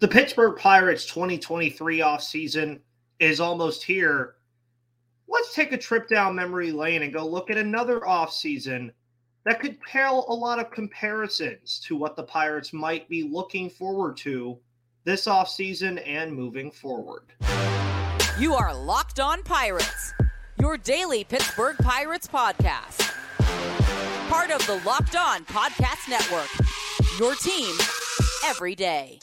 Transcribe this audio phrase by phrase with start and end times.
[0.00, 2.78] The Pittsburgh Pirates 2023 offseason
[3.18, 4.36] is almost here.
[5.26, 8.92] Let's take a trip down memory lane and go look at another offseason
[9.44, 14.16] that could pale a lot of comparisons to what the Pirates might be looking forward
[14.18, 14.56] to
[15.02, 17.24] this offseason and moving forward.
[18.38, 20.14] You are Locked On Pirates,
[20.60, 23.12] your daily Pittsburgh Pirates podcast.
[24.28, 26.48] Part of the Locked On Podcast Network,
[27.18, 27.74] your team
[28.44, 29.18] every day.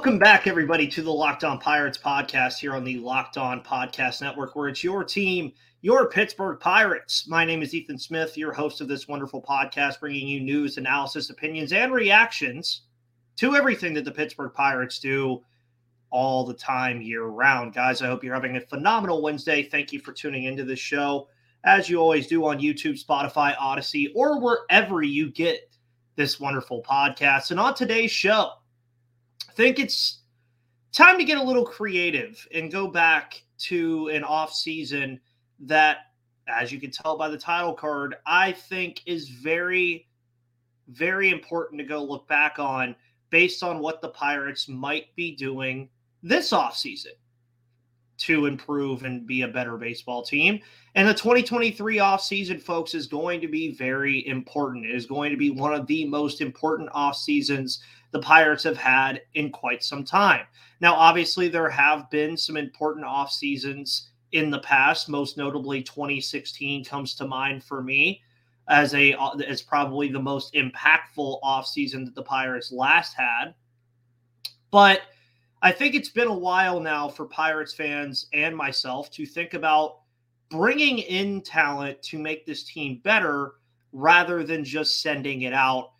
[0.00, 4.22] Welcome back, everybody, to the Locked On Pirates podcast here on the Locked On Podcast
[4.22, 7.28] Network, where it's your team, your Pittsburgh Pirates.
[7.28, 11.28] My name is Ethan Smith, your host of this wonderful podcast, bringing you news, analysis,
[11.28, 12.84] opinions, and reactions
[13.36, 15.42] to everything that the Pittsburgh Pirates do
[16.08, 17.74] all the time, year round.
[17.74, 19.64] Guys, I hope you're having a phenomenal Wednesday.
[19.64, 21.28] Thank you for tuning into this show,
[21.64, 25.60] as you always do on YouTube, Spotify, Odysee, or wherever you get
[26.16, 27.50] this wonderful podcast.
[27.50, 28.52] And on today's show,
[29.50, 30.20] I think it's
[30.92, 35.20] time to get a little creative and go back to an off season
[35.58, 36.12] that,
[36.46, 40.06] as you can tell by the title card, I think is very,
[40.86, 42.94] very important to go look back on
[43.30, 45.88] based on what the Pirates might be doing
[46.22, 47.12] this off season
[48.20, 50.60] to improve and be a better baseball team.
[50.94, 54.86] And the 2023 offseason, folks, is going to be very important.
[54.86, 57.80] It is going to be one of the most important off seasons
[58.12, 60.46] the Pirates have had in quite some time.
[60.80, 65.08] Now, obviously, there have been some important off seasons in the past.
[65.08, 68.22] Most notably, 2016 comes to mind for me
[68.68, 69.14] as a
[69.46, 73.54] as probably the most impactful off season that the Pirates last had.
[74.70, 75.02] But
[75.62, 79.98] I think it's been a while now for Pirates fans and myself to think about
[80.48, 83.52] bringing in talent to make this team better
[83.92, 85.92] rather than just sending it out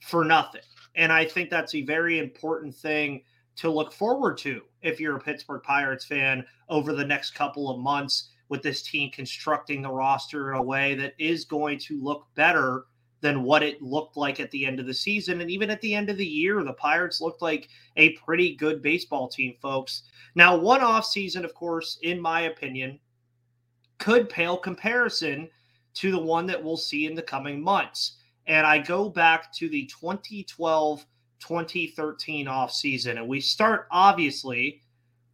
[0.00, 0.62] for nothing.
[0.94, 3.22] And I think that's a very important thing
[3.56, 7.80] to look forward to if you're a Pittsburgh Pirates fan over the next couple of
[7.80, 12.26] months with this team constructing the roster in a way that is going to look
[12.36, 12.84] better
[13.20, 15.40] than what it looked like at the end of the season.
[15.40, 18.80] And even at the end of the year, the Pirates looked like a pretty good
[18.80, 20.02] baseball team, folks.
[20.34, 23.00] Now, one off season, of course, in my opinion,
[23.98, 25.48] could pale comparison
[25.94, 28.18] to the one that we'll see in the coming months.
[28.46, 31.04] And I go back to the 2012
[31.40, 33.18] 2013 offseason.
[33.18, 34.82] And we start obviously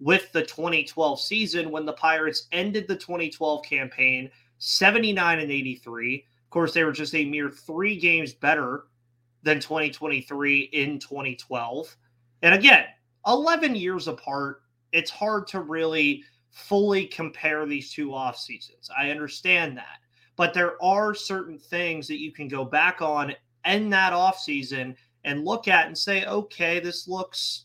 [0.00, 6.26] with the 2012 season when the Pirates ended the 2012 campaign 79 and 83.
[6.54, 8.84] Course, they were just a mere three games better
[9.42, 11.96] than 2023 in 2012.
[12.42, 12.84] And again,
[13.26, 16.22] 11 years apart, it's hard to really
[16.52, 18.88] fully compare these two off seasons.
[18.96, 19.98] I understand that.
[20.36, 23.34] But there are certain things that you can go back on
[23.64, 27.64] in that off season and look at and say, okay, this looks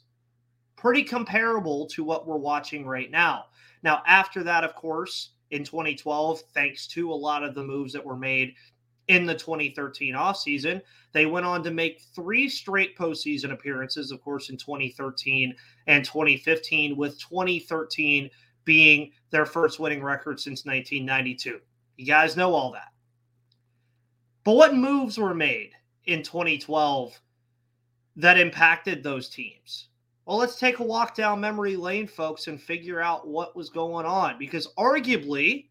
[0.77, 3.45] pretty comparable to what we're watching right now.
[3.83, 8.03] Now, after that, of course, in 2012, thanks to a lot of the moves that
[8.03, 8.55] were made
[9.09, 10.81] in the 2013 offseason.
[11.11, 15.53] They went on to make three straight postseason appearances, of course, in 2013
[15.87, 18.29] and 2015, with 2013
[18.63, 21.59] being their first winning record since 1992.
[21.97, 22.93] You guys know all that.
[24.43, 25.71] But what moves were made
[26.05, 27.19] in 2012
[28.15, 29.87] that impacted those teams?
[30.25, 34.05] Well, let's take a walk down memory lane, folks, and figure out what was going
[34.05, 34.37] on.
[34.37, 35.68] Because arguably,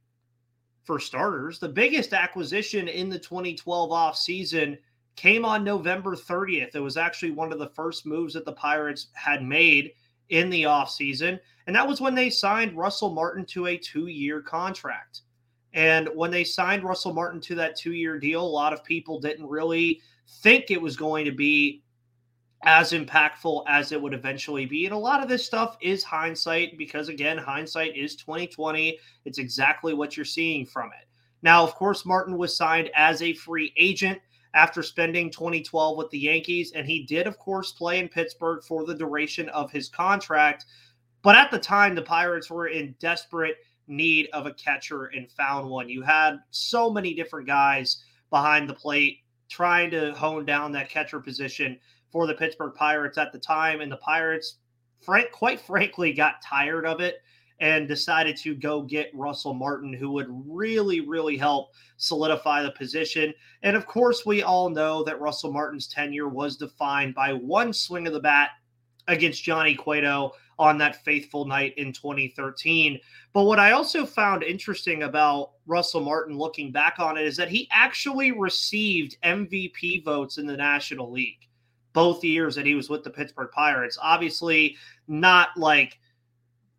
[0.88, 4.78] for starters, the biggest acquisition in the 2012 offseason
[5.16, 6.75] came on November 30th.
[6.75, 9.93] It was actually one of the first moves that the Pirates had made
[10.31, 11.38] in the offseason.
[11.66, 15.21] And that was when they signed Russell Martin to a two year contract.
[15.75, 19.20] And when they signed Russell Martin to that two year deal, a lot of people
[19.20, 20.00] didn't really
[20.41, 21.82] think it was going to be
[22.63, 24.85] as impactful as it would eventually be.
[24.87, 28.99] And a lot of this stuff is hindsight because again, hindsight is 2020.
[29.25, 31.06] It's exactly what you're seeing from it.
[31.43, 34.21] Now, of course, Martin was signed as a free agent
[34.55, 38.85] after spending 2012 with the Yankees, and he did, of course, play in Pittsburgh for
[38.85, 40.65] the duration of his contract.
[41.23, 43.56] But at the time, the Pirates were in desperate
[43.87, 45.88] need of a catcher and found one.
[45.88, 49.19] You had so many different guys behind the plate
[49.49, 51.79] trying to hone down that catcher position
[52.10, 53.81] for the Pittsburgh Pirates at the time.
[53.81, 54.58] And the Pirates,
[55.00, 57.22] frank, quite frankly, got tired of it
[57.60, 63.34] and decided to go get Russell Martin, who would really, really help solidify the position.
[63.62, 68.06] And of course, we all know that Russell Martin's tenure was defined by one swing
[68.06, 68.50] of the bat
[69.08, 73.00] against Johnny Cueto on that faithful night in 2013.
[73.32, 77.49] But what I also found interesting about Russell Martin looking back on it is that
[77.49, 81.48] he actually received MVP votes in the National League
[81.99, 83.99] both years that he was with the Pittsburgh Pirates.
[84.00, 84.77] Obviously,
[85.09, 85.99] not like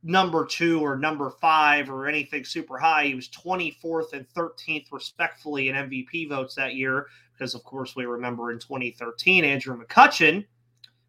[0.01, 3.07] number two or number five or anything super high.
[3.07, 8.05] He was 24th and 13th, respectfully, in MVP votes that year, because, of course, we
[8.05, 10.45] remember in 2013, Andrew McCutchen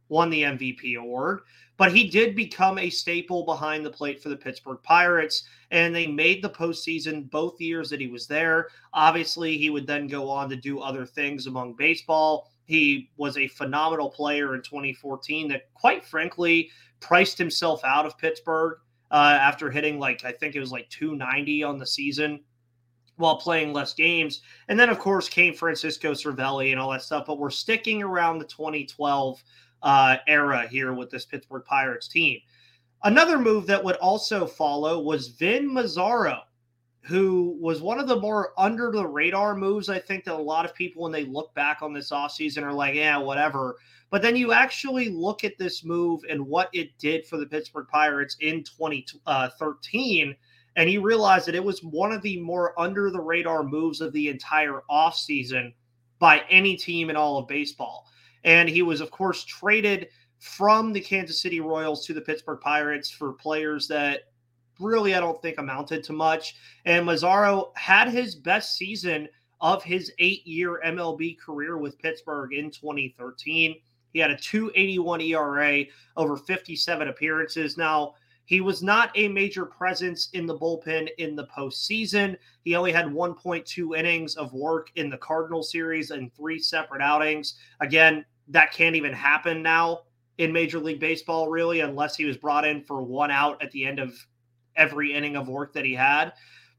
[0.09, 1.43] won the MVP award.
[1.77, 6.09] But he did become a staple behind the plate for the Pittsburgh Pirates, and they
[6.09, 8.71] made the postseason both years that he was there.
[8.93, 12.51] Obviously, he would then go on to do other things among baseball.
[12.71, 16.71] He was a phenomenal player in 2014 that, quite frankly,
[17.01, 18.79] priced himself out of Pittsburgh
[19.11, 22.39] uh, after hitting like, I think it was like 290 on the season
[23.17, 24.43] while playing less games.
[24.69, 27.25] And then, of course, came Francisco Cervelli and all that stuff.
[27.27, 29.43] But we're sticking around the 2012
[29.83, 32.39] uh, era here with this Pittsburgh Pirates team.
[33.03, 36.43] Another move that would also follow was Vin Mazzaro,
[37.03, 39.89] who was one of the more under the radar moves.
[39.89, 42.73] I think that a lot of people, when they look back on this offseason, are
[42.73, 43.77] like, yeah, whatever.
[44.11, 47.87] But then you actually look at this move and what it did for the Pittsburgh
[47.89, 50.35] Pirates in 2013, uh,
[50.77, 54.13] and you realize that it was one of the more under the radar moves of
[54.13, 55.73] the entire offseason
[56.19, 58.07] by any team in all of baseball.
[58.45, 60.09] And he was, of course, traded
[60.39, 64.30] from the Kansas City Royals to the Pittsburgh Pirates for players that
[64.81, 66.57] really I don't think amounted to much.
[66.85, 69.29] And Mazzaro had his best season
[69.61, 73.77] of his eight year MLB career with Pittsburgh in 2013.
[74.13, 75.85] He had a 281 ERA
[76.17, 77.77] over 57 appearances.
[77.77, 78.15] Now,
[78.51, 82.37] he was not a major presence in the bullpen in the postseason.
[82.65, 87.55] He only had 1.2 innings of work in the Cardinal series and three separate outings.
[87.81, 90.01] Again, that can't even happen now
[90.39, 93.87] in Major League Baseball, really, unless he was brought in for one out at the
[93.87, 94.15] end of
[94.77, 96.33] every inning of work that he had.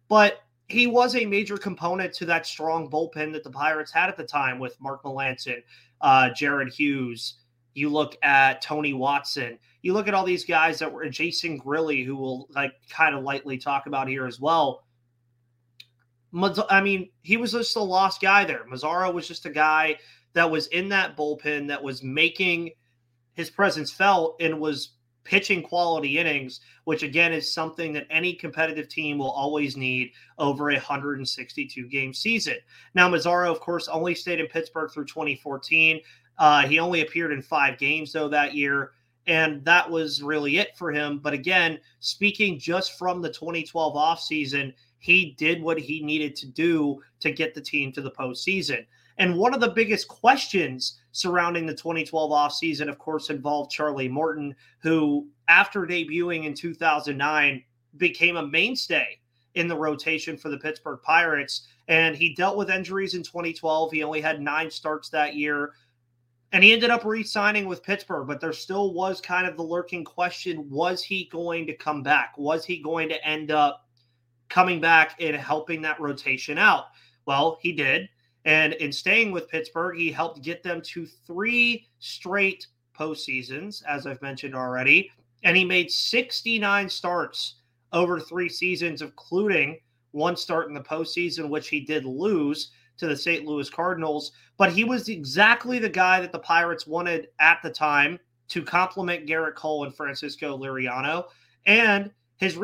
[0.07, 4.17] But he was a major component to that strong bullpen that the Pirates had at
[4.17, 5.63] the time with Mark Melancon,
[6.01, 7.35] uh, Jared Hughes.
[7.73, 12.05] You look at Tony Watson you look at all these guys that were Jason Grilli,
[12.05, 14.83] who we'll like kind of lightly talk about here as well.
[16.69, 18.65] I mean, he was just a lost guy there.
[18.65, 19.97] Mazzaro was just a guy
[20.33, 22.71] that was in that bullpen that was making
[23.33, 24.91] his presence felt and was
[25.23, 30.71] pitching quality innings, which again is something that any competitive team will always need over
[30.71, 32.55] a 162 game season.
[32.93, 36.01] Now, Mazzaro, of course, only stayed in Pittsburgh through 2014.
[36.37, 38.91] Uh, he only appeared in five games, though, that year.
[39.27, 41.19] And that was really it for him.
[41.19, 47.01] But again, speaking just from the 2012 offseason, he did what he needed to do
[47.19, 48.85] to get the team to the postseason.
[49.17, 54.55] And one of the biggest questions surrounding the 2012 offseason, of course, involved Charlie Morton,
[54.79, 57.63] who, after debuting in 2009,
[57.97, 59.19] became a mainstay
[59.55, 61.67] in the rotation for the Pittsburgh Pirates.
[61.87, 63.91] And he dealt with injuries in 2012.
[63.91, 65.73] He only had nine starts that year.
[66.53, 69.63] And he ended up re signing with Pittsburgh, but there still was kind of the
[69.63, 72.33] lurking question was he going to come back?
[72.37, 73.85] Was he going to end up
[74.49, 76.85] coming back and helping that rotation out?
[77.25, 78.09] Well, he did.
[78.45, 82.67] And in staying with Pittsburgh, he helped get them to three straight
[82.97, 85.11] postseasons, as I've mentioned already.
[85.43, 87.55] And he made 69 starts
[87.93, 89.79] over three seasons, including
[90.11, 93.45] one start in the postseason, which he did lose to the St.
[93.45, 98.19] Louis Cardinals, but he was exactly the guy that the Pirates wanted at the time
[98.49, 101.25] to complement Gerrit Cole and Francisco Liriano.
[101.65, 102.57] And his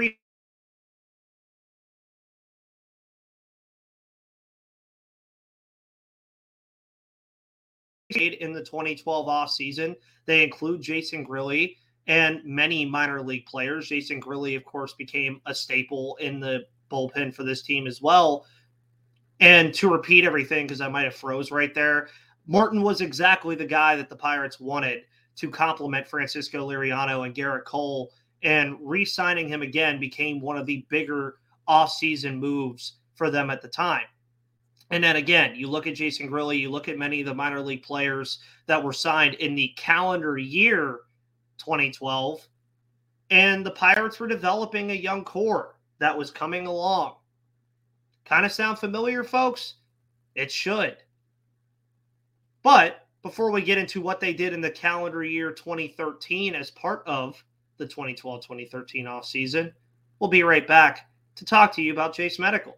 [8.16, 9.96] re- in the 2012 offseason.
[10.26, 13.90] They include Jason Grilli and many minor league players.
[13.90, 18.46] Jason Grilli, of course, became a staple in the bullpen for this team as well.
[19.40, 22.10] And to repeat everything, because I might have froze right there,
[22.48, 25.04] Morton was exactly the guy that the Pirates wanted
[25.36, 28.12] to complement Francisco Liriano and Gerrit Cole.
[28.44, 31.36] And re signing him again became one of the bigger
[31.68, 34.06] offseason moves for them at the time.
[34.90, 37.62] And then again, you look at Jason Grilli, you look at many of the minor
[37.62, 41.02] league players that were signed in the calendar year
[41.58, 42.48] 2012,
[43.30, 47.16] and the Pirates were developing a young core that was coming along.
[48.24, 49.76] Kind of sound familiar, folks?
[50.36, 50.98] It should.
[52.64, 57.04] But before we get into what they did in the calendar year 2013 as part
[57.06, 57.44] of
[57.78, 59.74] the 2012 2013 offseason,
[60.20, 62.78] we'll be right back to talk to you about Jase Medical.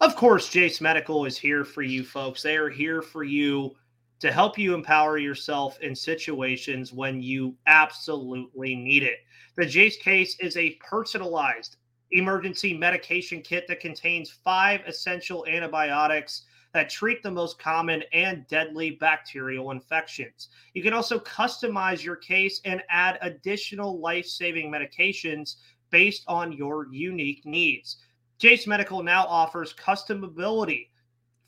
[0.00, 2.42] Of course, Jase Medical is here for you, folks.
[2.42, 3.74] They are here for you
[4.20, 9.20] to help you empower yourself in situations when you absolutely need it.
[9.56, 11.76] The Jase case is a personalized
[12.10, 16.42] emergency medication kit that contains five essential antibiotics
[16.74, 20.50] that treat the most common and deadly bacterial infections.
[20.74, 25.56] You can also customize your case and add additional life saving medications
[25.88, 27.96] based on your unique needs.
[28.38, 30.88] Jase Medical now offers customability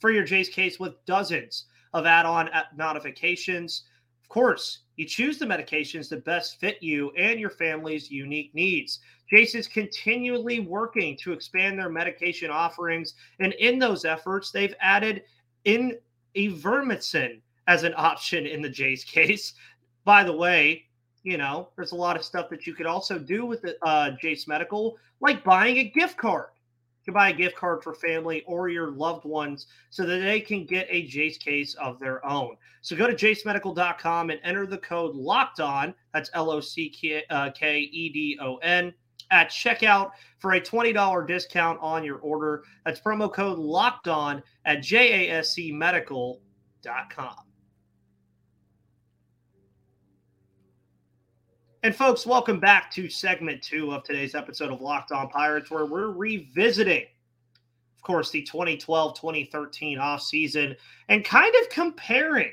[0.01, 3.85] for your Jase case with dozens of add on modifications.
[4.23, 9.01] Of course, you choose the medications that best fit you and your family's unique needs.
[9.31, 15.25] Jase is continually working to expand their medication offerings, and in those efforts, they've added
[15.65, 15.99] in
[16.35, 19.55] ivermectin as an option in the Jase case.
[20.05, 20.87] By the way,
[21.23, 24.49] you know, there's a lot of stuff that you could also do with uh, Jase
[24.49, 26.47] Medical, like buying a gift card
[27.13, 30.87] buy a gift card for family or your loved ones so that they can get
[30.91, 32.57] a Jase case of their own.
[32.83, 35.95] So go to jasemedical.com and enter the code locked on.
[36.13, 38.93] That's L O C K E D O N
[39.31, 42.65] at checkout for a $20 discount on your order.
[42.85, 46.39] That's promo code locked on at jasemedical.com.
[51.85, 55.87] And folks, welcome back to segment two of today's episode of Locked On Pirates, where
[55.87, 60.75] we're revisiting, of course, the 2012 2013 offseason
[61.09, 62.51] and kind of comparing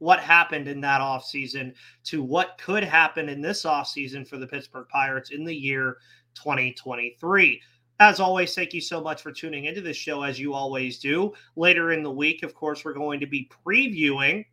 [0.00, 1.72] what happened in that offseason
[2.04, 5.96] to what could happen in this offseason for the Pittsburgh Pirates in the year
[6.34, 7.58] 2023.
[8.00, 11.32] As always, thank you so much for tuning into this show, as you always do.
[11.56, 14.44] Later in the week, of course, we're going to be previewing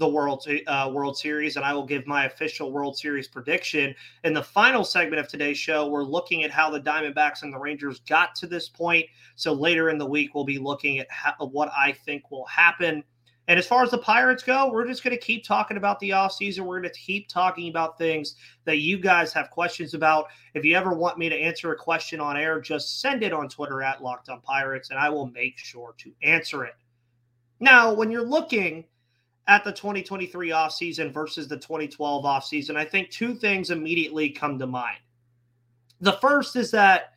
[0.00, 3.94] the World uh, World Series, and I will give my official World Series prediction.
[4.24, 7.58] In the final segment of today's show, we're looking at how the Diamondbacks and the
[7.58, 9.04] Rangers got to this point.
[9.36, 11.06] So later in the week, we'll be looking at
[11.38, 13.04] what I think will happen.
[13.46, 16.10] And as far as the Pirates go, we're just going to keep talking about the
[16.10, 16.60] offseason.
[16.60, 20.28] We're going to keep talking about things that you guys have questions about.
[20.54, 23.50] If you ever want me to answer a question on air, just send it on
[23.50, 26.74] Twitter at Locked On Pirates, and I will make sure to answer it.
[27.58, 28.84] Now, when you're looking
[29.46, 34.66] at the 2023 offseason versus the 2012 offseason, I think two things immediately come to
[34.66, 34.98] mind.
[36.00, 37.14] The first is that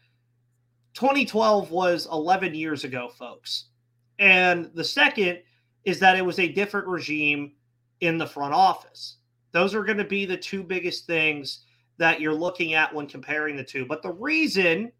[0.94, 3.66] 2012 was 11 years ago, folks.
[4.20, 5.40] And the second
[5.86, 7.54] is that it was a different regime
[8.02, 9.18] in the front office.
[9.52, 11.66] Those are going to be the two biggest things
[11.98, 13.86] that you're looking at when comparing the two.
[13.86, 14.92] But the reason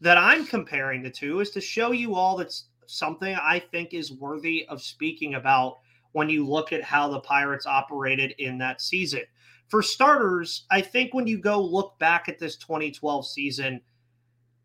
[0.00, 4.12] that I'm comparing the two is to show you all that's something I think is
[4.12, 5.78] worthy of speaking about
[6.12, 9.22] when you look at how the Pirates operated in that season.
[9.68, 13.80] For starters, I think when you go look back at this 2012 season,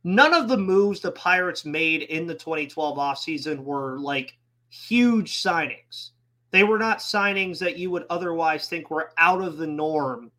[0.04, 4.38] none of the moves the Pirates made in the 2012 offseason were like
[4.70, 6.12] huge signings.
[6.52, 10.32] They were not signings that you would otherwise think were out of the norm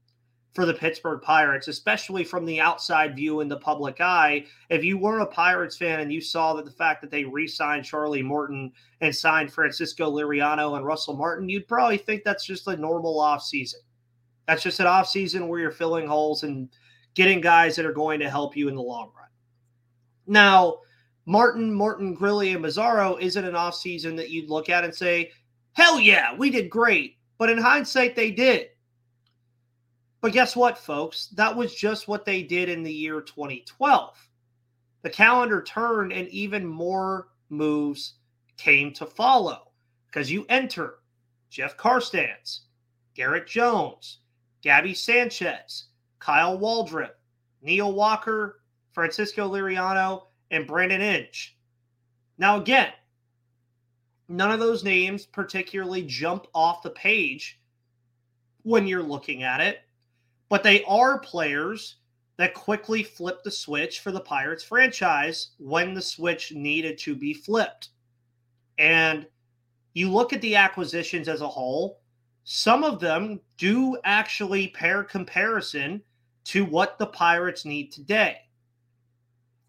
[0.56, 4.46] for the Pittsburgh Pirates, especially from the outside view in the public eye.
[4.70, 7.46] If you were a Pirates fan and you saw that the fact that they re
[7.46, 8.72] signed Charlie Morton
[9.02, 13.82] and signed Francisco Liriano and Russell Martin, you'd probably think that's just a normal offseason.
[14.48, 16.70] That's just an offseason where you're filling holes and
[17.14, 19.28] getting guys that are going to help you in the long run.
[20.26, 20.78] Now,
[21.26, 25.32] Martin, Morton, Grilli, and Mazzaro isn't an offseason that you'd look at and say,
[25.74, 27.18] hell yeah, we did great.
[27.36, 28.68] But in hindsight, they did.
[30.26, 31.28] But guess what, folks?
[31.36, 34.28] That was just what they did in the year 2012.
[35.02, 38.14] The calendar turned and even more moves
[38.56, 39.70] came to follow
[40.08, 40.94] because you enter
[41.48, 42.62] Jeff Karstens,
[43.14, 44.18] Garrett Jones,
[44.62, 47.12] Gaby Sanchez, Kyle Waldrop,
[47.62, 51.56] Neil Walker, Francisco Liriano, and Brandon Inge.
[52.36, 52.90] Now, again,
[54.26, 57.60] none of those names particularly jump off the page
[58.64, 59.85] when you're looking at it
[60.48, 61.96] but they are players
[62.36, 67.32] that quickly flipped the switch for the Pirates franchise when the switch needed to be
[67.32, 67.88] flipped.
[68.78, 69.26] And
[69.94, 72.00] you look at the acquisitions as a whole,
[72.44, 76.02] some of them do actually pair comparison
[76.44, 78.36] to what the Pirates need today.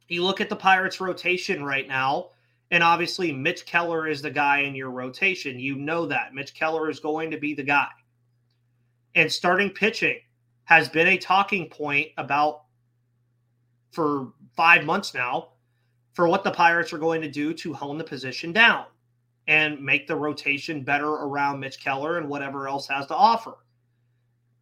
[0.10, 2.30] You look at the Pirates rotation right now,
[2.72, 5.60] and obviously Mitch Keller is the guy in your rotation.
[5.60, 6.34] You know that.
[6.34, 7.90] Mitch Keller is going to be the guy.
[9.16, 10.20] And starting pitching,
[10.68, 12.64] has been a talking point about
[13.92, 15.50] for five months now
[16.14, 18.86] for what the Pirates are going to do to hone the position down
[19.48, 23.56] and make the rotation better around Mitch Keller and whatever else has to offer.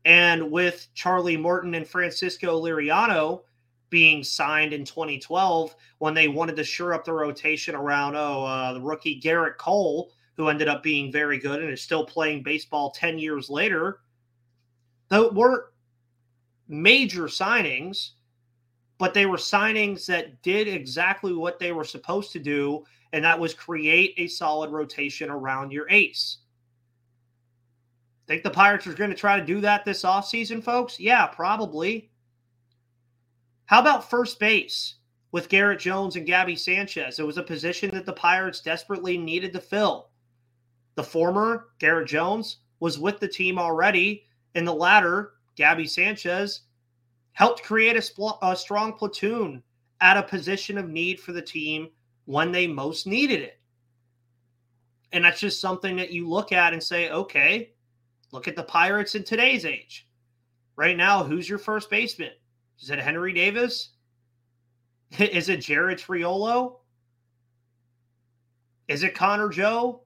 [0.06, 3.42] And with Charlie Morton and Francisco Liriano
[3.90, 8.74] being signed in 2012, when they wanted to shore up the rotation around, oh, uh,
[8.74, 12.92] the rookie Gerrit Cole, who ended up being very good and is still playing baseball
[12.92, 14.02] 10 years later.
[15.10, 15.64] Though weren't
[16.68, 18.12] major signings,
[18.98, 23.40] but they were signings that did exactly what they were supposed to do, and that
[23.40, 26.38] was create a solid rotation around your ace.
[28.28, 31.00] Think the Pirates are going to try to do that this offseason, folks?
[31.00, 32.10] Yeah, probably.
[33.66, 34.96] How about first base
[35.32, 37.20] with Garrett Jones and Gaby Sanchez?
[37.20, 40.10] It was a position that the Pirates desperately needed to fill.
[40.96, 46.62] The former, Garrett Jones, was with the team already, and the latter, Gaby Sanchez,
[47.34, 49.62] helped create a, spl- a strong platoon
[50.02, 51.90] at a position of need for the team
[52.26, 53.60] when they most needed it.
[55.12, 57.74] And that's just something that you look at and say, okay,
[58.32, 60.08] look at the Pirates in today's age.
[60.76, 62.32] Right now, who's your first baseman?
[62.82, 63.92] Is it Henry Davis?
[65.20, 66.78] Is it Jared Triolo?
[68.88, 70.02] Is it Connor Joe?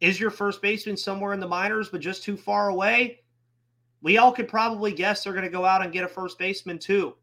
[0.00, 3.20] Is your first baseman somewhere in the minors, but just too far away?
[4.00, 6.78] We all could probably guess they're going to go out and get a first baseman
[6.78, 7.14] too.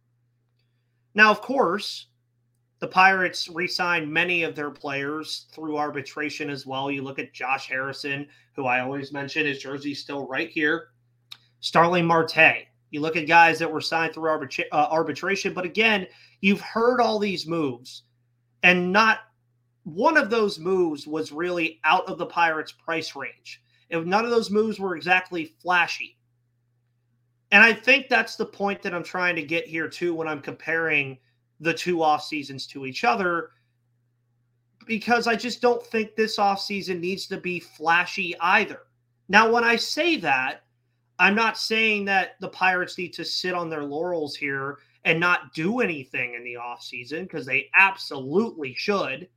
[1.14, 2.08] Now, of course,
[2.80, 6.92] the Pirates re signed many of their players through arbitration as well.
[6.92, 10.90] You look at Josh Harrison, who I always mention, his jersey's still right here.
[11.62, 12.68] Starling Marte.
[12.92, 16.08] You look at guys that were signed through arbitra- uh, arbitration, but again,
[16.42, 18.04] you've heard all these moves,
[18.64, 19.20] and not
[19.84, 23.62] one of those moves was really out of the Pirates' price range.
[23.90, 26.15] If none of those moves were exactly flashy.
[27.56, 30.42] And I think that's the point that I'm trying to get here too when I'm
[30.42, 31.18] comparing
[31.62, 33.52] the two off seasons to each other
[34.86, 38.82] because I just don't think this off season needs to be flashy either.
[39.30, 40.64] Now, when I say that,
[41.18, 45.54] I'm not saying that the Pirates need to sit on their laurels here and not
[45.54, 49.30] do anything in the off season because they absolutely should.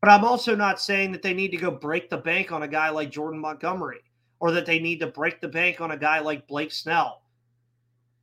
[0.00, 2.68] But I'm also not saying that they need to go break the bank on a
[2.68, 4.02] guy like Jordan Montgomery
[4.42, 7.22] or that they need to break the bank on a guy like Blake Snell.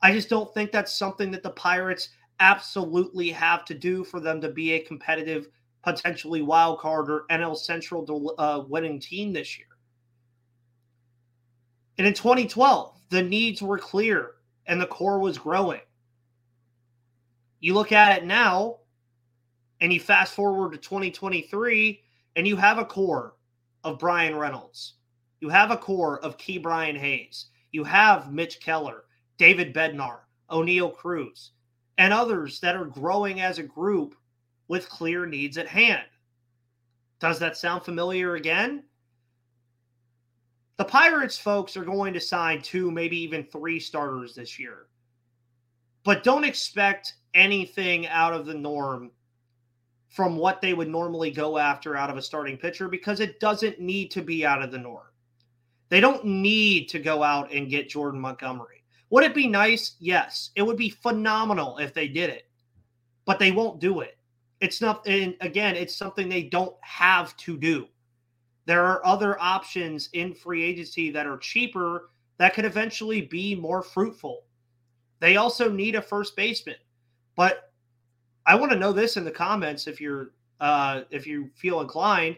[0.01, 2.09] I just don't think that's something that the Pirates
[2.41, 5.47] absolutely have to do for them to be a competitive,
[5.81, 9.67] potentially wild card or NL Central uh, winning team this year.
[11.97, 14.31] And in 2012, the needs were clear
[14.65, 15.79] and the core was growing.
[17.61, 18.79] You look at it now
[19.79, 22.01] and you fast forward to 2023
[22.35, 23.35] and you have a core
[23.85, 24.95] of Bryan Reynolds.
[25.41, 27.47] You have a core of Ke'Bryan Hayes.
[27.71, 29.05] You have Mitch Keller,
[29.37, 31.51] David Bednar, Oneil Cruz
[31.99, 34.15] and others that are growing as a group
[34.69, 36.07] with clear needs at hand.
[37.19, 38.83] Does that sound familiar again?
[40.77, 44.87] The Pirates folks are going to sign two, maybe even three starters this year.
[46.05, 49.11] But don't expect anything out of the norm
[50.07, 53.81] from what they would normally go after out of a starting pitcher because it doesn't
[53.81, 55.08] need to be out of the norm.
[55.89, 58.83] They don't need to go out and get Jordan Montgomery.
[59.09, 59.95] Would it be nice?
[59.99, 60.51] Yes.
[60.55, 62.47] It would be phenomenal if they did it,
[63.25, 64.17] but they won't do it.
[64.61, 67.87] It's not, and again, it's something they don't have to do.
[68.65, 73.81] There are other options in free agency that are cheaper that could eventually be more
[73.81, 74.43] fruitful.
[75.19, 76.75] They also need a first baseman,
[77.35, 77.71] but
[78.45, 82.37] I want to know this in the comments if you're uh, if you feel inclined.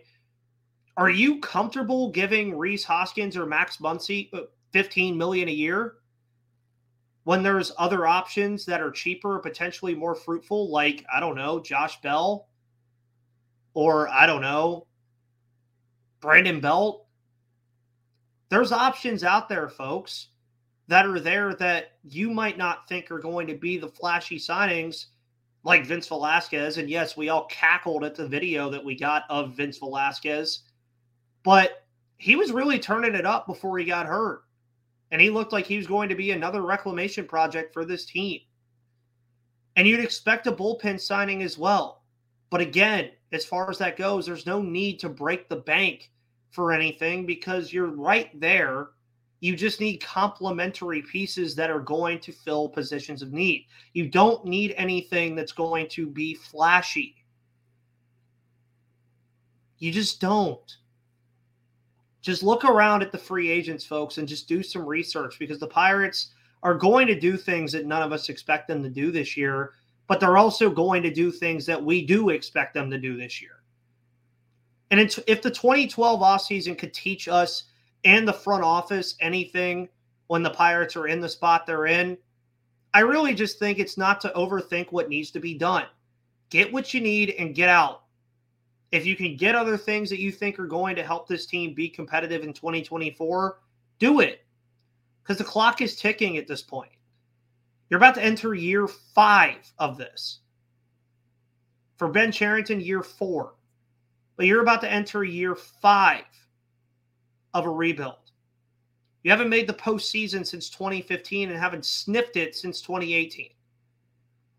[0.97, 5.95] Are you comfortable giving Rhys Hoskins or Max Muncy uh, 15 million a year?
[7.23, 12.01] when there's other options that are cheaper, potentially more fruitful, like, I don't know, Josh
[12.01, 12.47] Bell
[13.73, 14.87] or I don't know,
[16.19, 17.05] Brandon Belt.
[18.49, 20.27] There's options out there, folks,
[20.87, 25.05] that are there that you might not think are going to be the flashy signings
[25.63, 26.77] like Vince Velasquez.
[26.77, 30.63] And yes, we all cackled at the video that we got of Vince Velasquez,
[31.43, 31.85] but
[32.17, 34.43] he was really turning it up before he got hurt
[35.11, 38.39] and he looked like he was going to be another reclamation project for this team.
[39.75, 42.03] And you'd expect a bullpen signing as well.
[42.49, 46.11] But again, as far as that goes, there's no need to break the bank
[46.49, 48.89] for anything because you're right there.
[49.39, 53.65] You just need complementary pieces that are going to fill positions of need.
[53.93, 57.15] You don't need anything that's going to be flashy.
[59.79, 60.77] You just don't
[62.21, 65.67] just look around at the free agents, folks, and just do some research because the
[65.67, 69.35] Pirates are going to do things that none of us expect them to do this
[69.35, 69.73] year,
[70.07, 73.41] but they're also going to do things that we do expect them to do this
[73.41, 73.63] year.
[74.91, 77.63] And if the 2012 offseason could teach us
[78.03, 79.87] and the front office anything
[80.27, 82.17] when the Pirates are in the spot they're in,
[82.93, 85.85] I really just think it's not to overthink what needs to be done.
[86.49, 88.03] Get what you need and get out.
[88.91, 91.73] If you can get other things that you think are going to help this team
[91.73, 93.59] be competitive in 2024,
[93.99, 94.45] do it.
[95.23, 96.91] Because the clock is ticking at this point.
[97.89, 100.39] You're about to enter year five of this.
[101.97, 103.55] For Ben Cherington, year four.
[104.35, 106.23] But you're about to enter year five
[107.53, 108.15] of a rebuild.
[109.23, 113.49] You haven't made the postseason since 2015 and haven't sniffed it since 2018.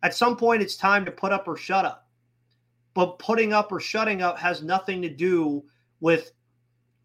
[0.04, 2.08] At some point, it's time to put up or shut up.
[2.94, 5.64] But putting up or shutting up has nothing to do
[6.00, 6.32] with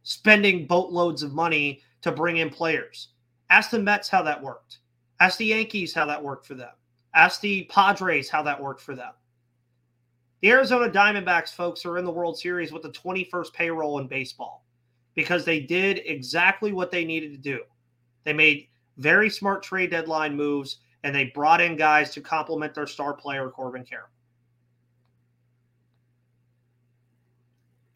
[0.04, 3.10] spending boatloads of money to bring in players.
[3.50, 4.80] Ask the Mets how that worked.
[5.20, 6.72] Ask the Yankees how that worked for them.
[7.16, 9.14] Ask the Padres how that worked for them.
[10.42, 14.66] The Arizona Diamondbacks folks are in the World Series with the 21st payroll in baseball
[15.16, 17.62] because they did exactly what they needed to do.
[18.24, 22.86] They made very smart trade deadline moves and they brought in guys to complement their
[22.86, 24.10] star player, Corbin Carroll.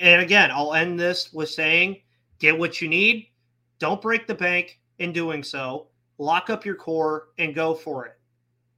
[0.02, 2.02] And again, I'll end this with saying
[2.40, 3.28] get what you need.
[3.78, 5.90] Don't break the bank in doing so.
[6.18, 8.14] Lock up your core and go for it.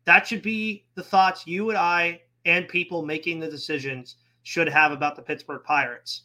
[0.04, 4.92] That should be the thoughts you and I and people making the decisions should have
[4.92, 6.24] about the Pittsburgh Pirates.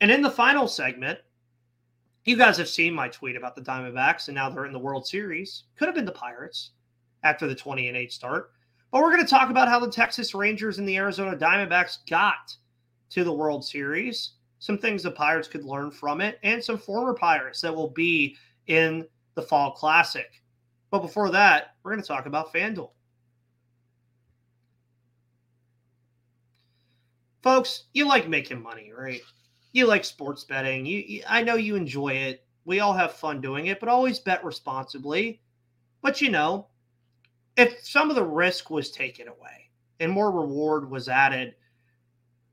[0.00, 1.18] And in the final segment,
[2.24, 5.04] you guys have seen my tweet about the Diamondbacks, and now they're in the World
[5.04, 5.64] Series.
[5.76, 6.70] Could have been the Pirates
[7.24, 8.52] after the 20 and 8 start.
[8.92, 12.56] But we're going to talk about how the Texas Rangers and the Arizona Diamondbacks got
[13.10, 17.14] to the World Series, some things the Pirates could learn from it, and some former
[17.14, 20.42] Pirates that will be in the Fall Classic.
[20.90, 22.90] But before that, we're going to talk about FanDuel.
[27.42, 29.20] Folks, you like making money, right?
[29.72, 30.84] You like sports betting.
[30.84, 32.44] You, you, I know you enjoy it.
[32.64, 35.40] We all have fun doing it, but always bet responsibly.
[36.02, 36.66] But you know,
[37.56, 41.54] if some of the risk was taken away and more reward was added,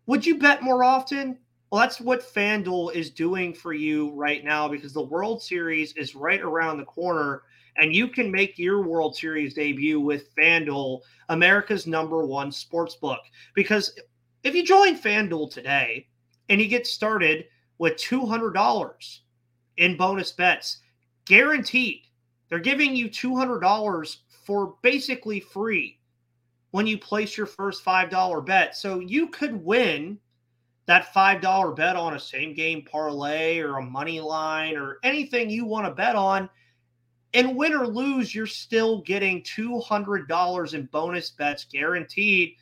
[0.06, 1.38] would you bet more often?
[1.72, 6.14] Well, that's what FanDuel is doing for you right now because the World Series is
[6.16, 7.44] right around the corner
[7.78, 13.22] and you can make your World Series debut with FanDuel, America's number one sports book.
[13.56, 13.98] Because
[14.44, 16.08] if you join FanDuel today
[16.50, 17.46] and you get started
[17.80, 19.20] with $200
[19.78, 20.80] in bonus bets,
[21.26, 22.02] guaranteed,
[22.50, 25.98] they're giving you $200 for basically free
[26.74, 28.76] when you place your first $5 bet.
[28.76, 30.20] So you could win
[30.86, 35.66] that $5 bet on a same game parlay or a money line or anything you
[35.66, 36.50] want to bet on.
[37.34, 42.56] And win or lose, you're still getting $200 in bonus bets guaranteed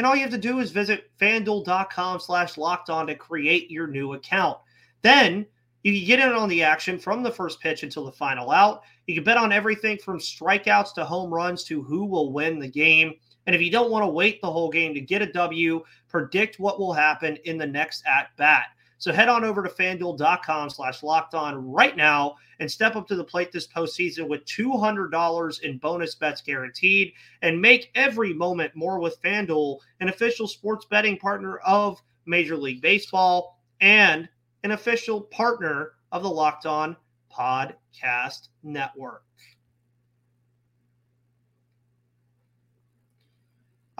[0.00, 3.86] and all you have to do is visit fanduel.com slash locked on to create your
[3.86, 4.56] new account.
[5.02, 5.44] Then
[5.82, 8.80] you can get in on the action from the first pitch until the final out.
[9.06, 12.66] You can bet on everything from strikeouts to home runs to who will win the
[12.66, 13.12] game.
[13.50, 16.60] And if you don't want to wait the whole game to get a W, predict
[16.60, 18.66] what will happen in the next at bat.
[18.98, 23.16] So head on over to fanduel.com slash locked on right now and step up to
[23.16, 29.00] the plate this postseason with $200 in bonus bets guaranteed and make every moment more
[29.00, 34.28] with FanDuel, an official sports betting partner of Major League Baseball and
[34.62, 36.96] an official partner of the Locked On
[37.36, 39.24] Podcast Network.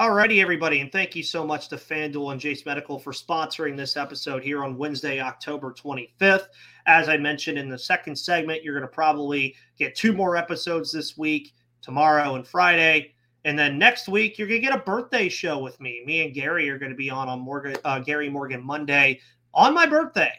[0.01, 3.99] Alrighty, everybody, and thank you so much to FanDuel and Jase Medical for sponsoring this
[3.99, 6.47] episode here on Wednesday, October 25th.
[6.87, 10.91] As I mentioned in the second segment, you're going to probably get two more episodes
[10.91, 13.13] this week, tomorrow and Friday.
[13.45, 16.03] And then next week, you're going to get a birthday show with me.
[16.07, 19.21] Me and Gary are going to be on on Morgan, uh, Gary Morgan Monday
[19.53, 20.33] on my birthday.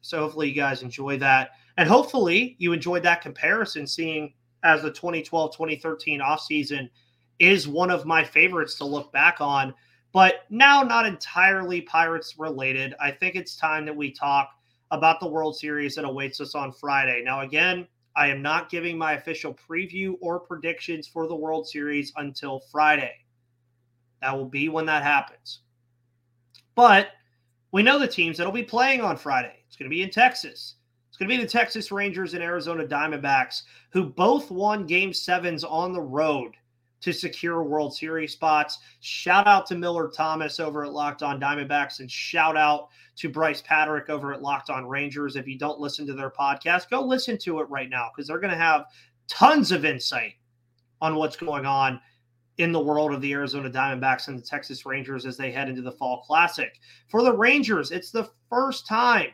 [0.00, 1.50] So hopefully you guys enjoy that.
[1.76, 6.88] And hopefully you enjoyed that comparison, seeing as the 2012 2013 offseason–
[7.38, 9.74] is one of my favorites to look back on.
[10.12, 12.94] But now, not entirely Pirates related.
[13.00, 14.50] I think it's time that we talk
[14.90, 17.22] about the World Series that awaits us on Friday.
[17.24, 22.12] Now, again, I am not giving my official preview or predictions for the World Series
[22.16, 23.14] until Friday.
[24.22, 25.60] That will be when that happens.
[26.74, 27.10] But
[27.70, 29.62] we know the teams that'll be playing on Friday.
[29.66, 30.76] It's going to be in Texas.
[31.08, 35.64] It's going to be the Texas Rangers and Arizona Diamondbacks, who both won game sevens
[35.64, 36.54] on the road
[37.00, 38.78] to secure World Series spots.
[39.00, 43.62] Shout out to Miller Thomas over at Locked On Diamondbacks and shout out to Bryce
[43.62, 45.36] Patrick over at Locked On Rangers.
[45.36, 48.40] If you don't listen to their podcast, go listen to it right now because they're
[48.40, 48.86] going to have
[49.28, 50.34] tons of insight
[51.00, 52.00] on what's going on
[52.58, 55.82] in the world of the Arizona Diamondbacks and the Texas Rangers as they head into
[55.82, 56.80] the Fall Classic.
[57.06, 59.28] For the Rangers, it's the first time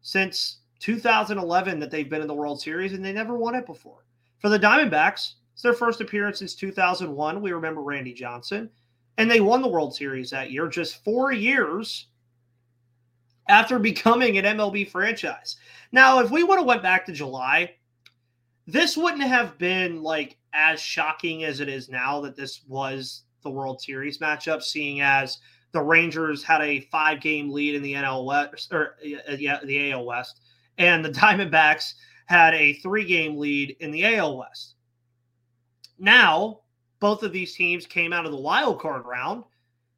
[0.00, 4.04] since 2011 that they've been in the World Series and they never won it before.
[4.40, 7.42] For the Diamondbacks, it's their first appearance since 2001.
[7.42, 8.70] We remember Randy Johnson.
[9.16, 12.06] And they won the World Series that year, just four years
[13.48, 15.56] after becoming an MLB franchise.
[15.90, 17.74] Now, if we would have went back to July,
[18.68, 23.50] this wouldn't have been like as shocking as it is now that this was the
[23.50, 25.38] World Series matchup, seeing as
[25.72, 28.94] the Rangers had a five game lead in the NL West or
[29.28, 30.40] uh, yeah, the AL West,
[30.78, 31.94] and the Diamondbacks
[32.26, 34.76] had a three game lead in the AL West.
[35.98, 36.60] Now,
[37.00, 39.44] both of these teams came out of the wild card round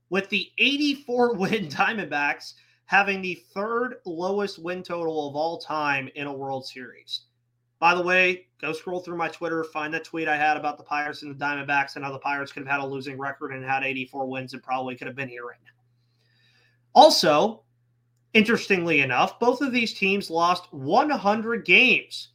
[0.09, 2.55] with the 84 win Diamondbacks
[2.87, 7.23] having the third lowest win total of all time in a World Series.
[7.79, 10.85] By the way, go scroll through my Twitter, find that tweet I had about the
[10.85, 13.65] Pirates and the Diamondbacks and how the Pirates could have had a losing record and
[13.65, 15.71] had 84 wins and probably could have been here right now.
[16.95, 17.63] Also,
[18.35, 22.31] interestingly enough, both of these teams lost 100 games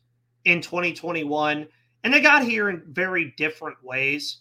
[0.45, 1.67] in 2021,
[2.05, 4.37] and they got here in very different ways.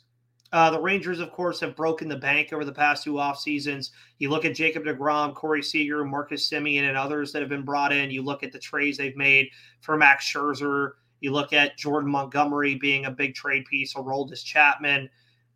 [0.53, 3.91] Uh, the Rangers, of course, have broken the bank over the past two off seasons.
[4.19, 7.91] You look at Jacob DeGrom, Corey Seager, Marcus Semien, and others that have been brought
[7.91, 8.11] in.
[8.11, 9.49] You look at the trades they've made
[9.81, 10.91] for Max Scherzer.
[11.21, 15.09] You look at Jordan Montgomery being a big trade piece, Aroldis Chapman.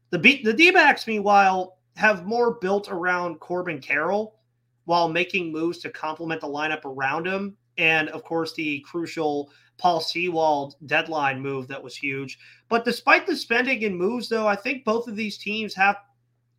[0.09, 4.41] The B- the D-backs, meanwhile, have more built around Corbin Carroll
[4.87, 7.55] while making moves to complement the lineup around him.
[7.77, 12.39] And of course, the crucial Paul Sewald deadline move that was huge.
[12.69, 15.97] But despite the spending and moves, though, I think both of these teams have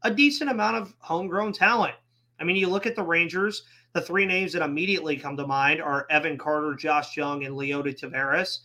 [0.04, 1.96] a decent amount of homegrown talent.
[2.40, 5.82] I mean, you look at the Rangers, the three names that immediately come to mind
[5.82, 8.60] are Evan Carter, Josh Jung, and Leody Taveras.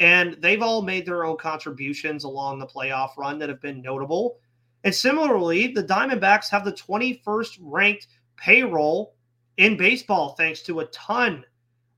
[0.00, 4.38] And they've all made their own contributions along the playoff run that have been notable.
[4.82, 9.14] And similarly, the Diamondbacks have the 21st ranked payroll
[9.58, 11.44] in baseball, thanks to a ton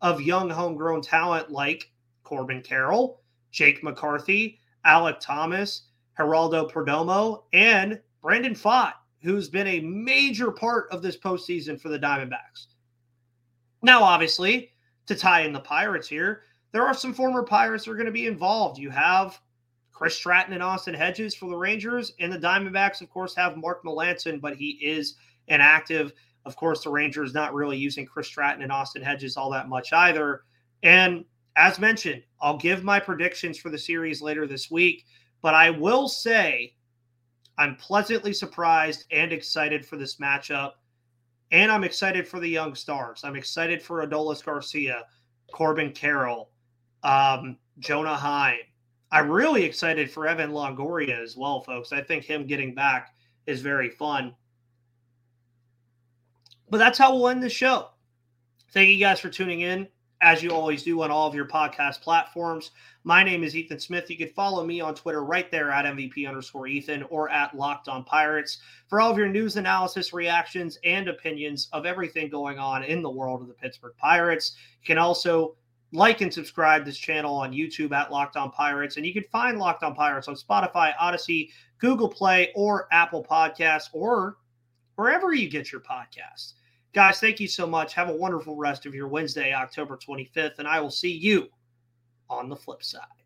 [0.00, 1.91] of young homegrown talent like
[2.32, 5.82] Corbin Carroll, Jake McCarthy, Alek Thomas,
[6.18, 11.98] Geraldo Perdomo, and Brandon Pfaadt, who's been a major part of this postseason for the
[11.98, 12.68] Diamondbacks.
[13.82, 14.70] Now, obviously,
[15.08, 18.12] to tie in the Pirates here, there are some former Pirates that are going to
[18.12, 18.78] be involved.
[18.78, 19.38] You have
[19.92, 23.84] Chris Stratton and Austin Hedges for the Rangers, and the Diamondbacks, of course, have Mark
[23.84, 25.16] Melancon, but he is
[25.48, 26.14] inactive.
[26.46, 29.92] Of course, the Rangers not really using Chris Stratton and Austin Hedges all that much
[29.92, 30.44] either.
[30.82, 35.04] And as mentioned, I'll give my predictions for the series later this week,
[35.42, 36.74] but I will say
[37.58, 40.72] I'm pleasantly surprised and excited for this matchup.
[41.50, 43.20] And I'm excited for the young stars.
[43.24, 45.04] I'm excited for Adolis Garcia,
[45.52, 46.50] Corbin Carroll,
[47.02, 48.60] um, Jonah Heim.
[49.10, 51.92] I'm really excited for Evan Longoria as well, folks.
[51.92, 53.14] I think him getting back
[53.46, 54.34] is very fun.
[56.70, 57.90] But that's how we'll end the show.
[58.70, 59.86] Thank you guys for tuning in
[60.22, 62.70] as you always do on all of your podcast platforms.
[63.02, 64.08] My name is Ethan Smith.
[64.08, 67.88] You can follow me on Twitter right there at MVP underscore Ethan or at Locked
[67.88, 72.84] On Pirates for all of your news analysis, reactions, and opinions of everything going on
[72.84, 74.52] in the world of the Pittsburgh Pirates.
[74.80, 75.56] You can also
[75.92, 78.96] like and subscribe this channel on YouTube at Locked On Pirates.
[78.96, 83.88] And you can find Locked On Pirates on Spotify, Odysee, Google Play, or Apple Podcasts,
[83.92, 84.36] or
[84.94, 86.52] wherever you get your podcasts.
[86.92, 87.94] Guys, thank you so much.
[87.94, 91.48] Have a wonderful rest of your Wednesday, October 25th, and I will see you
[92.28, 93.21] on the flip side.